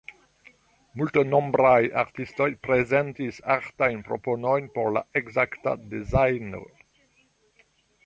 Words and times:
Multnombraj 1.01 1.81
artistoj 2.03 2.49
prezentis 2.69 3.39
artajn 3.59 4.03
proponojn 4.11 4.73
por 4.79 4.93
la 4.99 5.07
ekzakta 5.23 5.79
dezajno. 5.97 6.69